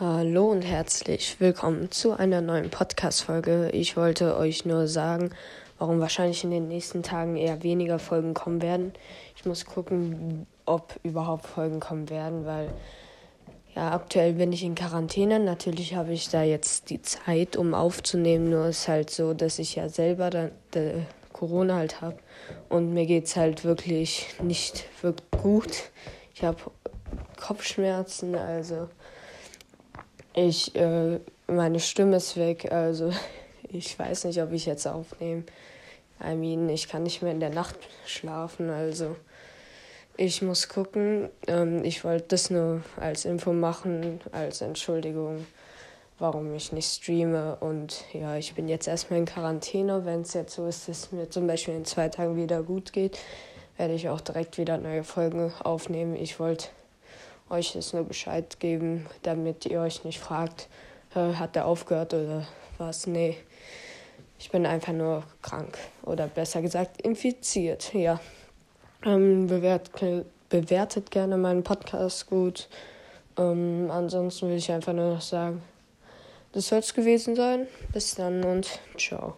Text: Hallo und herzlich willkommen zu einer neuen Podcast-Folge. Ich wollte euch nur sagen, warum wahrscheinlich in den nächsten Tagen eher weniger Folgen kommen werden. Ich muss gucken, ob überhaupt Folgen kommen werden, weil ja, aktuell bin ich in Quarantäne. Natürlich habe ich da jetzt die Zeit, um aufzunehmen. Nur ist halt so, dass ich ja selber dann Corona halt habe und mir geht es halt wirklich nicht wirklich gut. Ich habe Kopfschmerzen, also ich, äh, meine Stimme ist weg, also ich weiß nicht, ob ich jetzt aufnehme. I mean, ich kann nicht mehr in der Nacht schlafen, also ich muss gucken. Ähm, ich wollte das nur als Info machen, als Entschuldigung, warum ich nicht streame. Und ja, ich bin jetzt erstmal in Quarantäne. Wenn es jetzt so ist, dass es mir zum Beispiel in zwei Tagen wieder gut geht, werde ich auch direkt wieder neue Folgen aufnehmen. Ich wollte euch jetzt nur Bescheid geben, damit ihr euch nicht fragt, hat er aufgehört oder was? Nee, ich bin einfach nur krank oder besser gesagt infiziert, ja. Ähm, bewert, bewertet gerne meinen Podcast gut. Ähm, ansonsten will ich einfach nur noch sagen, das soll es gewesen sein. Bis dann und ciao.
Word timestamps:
Hallo 0.00 0.52
und 0.52 0.62
herzlich 0.62 1.40
willkommen 1.40 1.90
zu 1.90 2.12
einer 2.12 2.40
neuen 2.40 2.70
Podcast-Folge. 2.70 3.70
Ich 3.70 3.96
wollte 3.96 4.36
euch 4.36 4.64
nur 4.64 4.86
sagen, 4.86 5.30
warum 5.76 5.98
wahrscheinlich 5.98 6.44
in 6.44 6.52
den 6.52 6.68
nächsten 6.68 7.02
Tagen 7.02 7.34
eher 7.34 7.64
weniger 7.64 7.98
Folgen 7.98 8.32
kommen 8.32 8.62
werden. 8.62 8.92
Ich 9.34 9.44
muss 9.44 9.64
gucken, 9.64 10.46
ob 10.66 10.94
überhaupt 11.02 11.48
Folgen 11.48 11.80
kommen 11.80 12.10
werden, 12.10 12.46
weil 12.46 12.72
ja, 13.74 13.90
aktuell 13.90 14.34
bin 14.34 14.52
ich 14.52 14.62
in 14.62 14.76
Quarantäne. 14.76 15.40
Natürlich 15.40 15.96
habe 15.96 16.12
ich 16.12 16.28
da 16.28 16.44
jetzt 16.44 16.90
die 16.90 17.02
Zeit, 17.02 17.56
um 17.56 17.74
aufzunehmen. 17.74 18.50
Nur 18.50 18.66
ist 18.66 18.86
halt 18.86 19.10
so, 19.10 19.34
dass 19.34 19.58
ich 19.58 19.74
ja 19.74 19.88
selber 19.88 20.30
dann 20.30 20.52
Corona 21.32 21.74
halt 21.74 22.00
habe 22.00 22.18
und 22.68 22.94
mir 22.94 23.06
geht 23.06 23.24
es 23.24 23.34
halt 23.34 23.64
wirklich 23.64 24.28
nicht 24.40 24.84
wirklich 25.02 25.42
gut. 25.42 25.90
Ich 26.36 26.44
habe 26.44 26.58
Kopfschmerzen, 27.36 28.36
also 28.36 28.88
ich, 30.46 30.74
äh, 30.76 31.18
meine 31.46 31.80
Stimme 31.80 32.16
ist 32.16 32.36
weg, 32.36 32.70
also 32.70 33.12
ich 33.68 33.98
weiß 33.98 34.24
nicht, 34.24 34.40
ob 34.42 34.52
ich 34.52 34.66
jetzt 34.66 34.86
aufnehme. 34.86 35.44
I 36.22 36.34
mean, 36.34 36.68
ich 36.68 36.88
kann 36.88 37.04
nicht 37.04 37.22
mehr 37.22 37.32
in 37.32 37.40
der 37.40 37.50
Nacht 37.50 37.76
schlafen, 38.06 38.70
also 38.70 39.16
ich 40.16 40.42
muss 40.42 40.68
gucken. 40.68 41.28
Ähm, 41.46 41.84
ich 41.84 42.02
wollte 42.04 42.26
das 42.28 42.50
nur 42.50 42.82
als 42.96 43.24
Info 43.24 43.52
machen, 43.52 44.20
als 44.32 44.60
Entschuldigung, 44.60 45.46
warum 46.18 46.52
ich 46.54 46.72
nicht 46.72 46.92
streame. 46.92 47.56
Und 47.60 48.04
ja, 48.12 48.36
ich 48.36 48.54
bin 48.54 48.68
jetzt 48.68 48.88
erstmal 48.88 49.20
in 49.20 49.26
Quarantäne. 49.26 50.04
Wenn 50.04 50.22
es 50.22 50.34
jetzt 50.34 50.54
so 50.54 50.66
ist, 50.66 50.88
dass 50.88 51.04
es 51.04 51.12
mir 51.12 51.30
zum 51.30 51.46
Beispiel 51.46 51.74
in 51.74 51.84
zwei 51.84 52.08
Tagen 52.08 52.36
wieder 52.36 52.64
gut 52.64 52.92
geht, 52.92 53.16
werde 53.76 53.94
ich 53.94 54.08
auch 54.08 54.20
direkt 54.20 54.58
wieder 54.58 54.76
neue 54.76 55.04
Folgen 55.04 55.52
aufnehmen. 55.62 56.16
Ich 56.16 56.40
wollte 56.40 56.66
euch 57.50 57.74
jetzt 57.74 57.94
nur 57.94 58.04
Bescheid 58.04 58.58
geben, 58.60 59.06
damit 59.22 59.66
ihr 59.66 59.80
euch 59.80 60.04
nicht 60.04 60.18
fragt, 60.18 60.68
hat 61.14 61.56
er 61.56 61.66
aufgehört 61.66 62.14
oder 62.14 62.46
was? 62.76 63.06
Nee, 63.06 63.36
ich 64.38 64.50
bin 64.50 64.66
einfach 64.66 64.92
nur 64.92 65.24
krank 65.42 65.78
oder 66.02 66.26
besser 66.26 66.62
gesagt 66.62 67.02
infiziert, 67.02 67.92
ja. 67.94 68.20
Ähm, 69.04 69.46
bewert, 69.46 69.90
bewertet 70.48 71.10
gerne 71.10 71.36
meinen 71.36 71.62
Podcast 71.62 72.26
gut. 72.28 72.68
Ähm, 73.36 73.90
ansonsten 73.90 74.48
will 74.48 74.56
ich 74.56 74.70
einfach 74.70 74.92
nur 74.92 75.14
noch 75.14 75.20
sagen, 75.20 75.62
das 76.52 76.68
soll 76.68 76.80
es 76.80 76.94
gewesen 76.94 77.36
sein. 77.36 77.66
Bis 77.92 78.14
dann 78.14 78.44
und 78.44 78.80
ciao. 78.96 79.36